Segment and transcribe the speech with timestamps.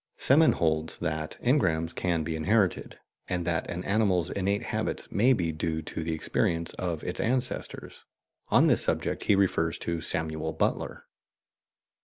[0.17, 5.51] Semon holds that engrams can be inherited, and that an animal's innate habits may be
[5.51, 8.03] due to the experience of its ancestors;
[8.47, 11.05] on this subject he refers to Samuel Butler.